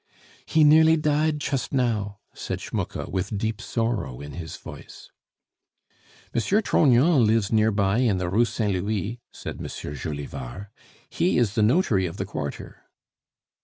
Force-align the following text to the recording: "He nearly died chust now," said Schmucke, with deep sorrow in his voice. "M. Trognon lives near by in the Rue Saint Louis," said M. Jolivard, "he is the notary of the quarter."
"He 0.47 0.63
nearly 0.63 0.97
died 0.97 1.39
chust 1.39 1.71
now," 1.75 2.17
said 2.33 2.59
Schmucke, 2.59 3.07
with 3.07 3.37
deep 3.37 3.61
sorrow 3.61 4.19
in 4.19 4.31
his 4.31 4.57
voice. 4.57 5.11
"M. 6.33 6.41
Trognon 6.63 7.23
lives 7.23 7.51
near 7.51 7.69
by 7.69 7.99
in 7.99 8.17
the 8.17 8.27
Rue 8.27 8.45
Saint 8.45 8.73
Louis," 8.73 9.19
said 9.31 9.59
M. 9.59 9.67
Jolivard, 9.67 10.69
"he 11.07 11.37
is 11.37 11.53
the 11.53 11.61
notary 11.61 12.07
of 12.07 12.17
the 12.17 12.25
quarter." 12.25 12.89